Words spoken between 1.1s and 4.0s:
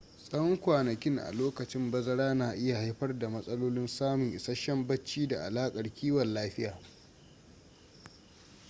a lokacin bazara na iya haifar da matsalolin